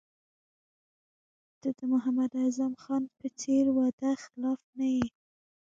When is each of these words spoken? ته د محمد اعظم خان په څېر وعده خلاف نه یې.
ته 1.59 1.69
د 1.77 1.79
محمد 1.91 2.31
اعظم 2.41 2.73
خان 2.83 3.03
په 3.19 3.27
څېر 3.39 3.65
وعده 3.77 4.09
خلاف 4.23 4.59
نه 4.77 4.87
یې. 4.95 5.07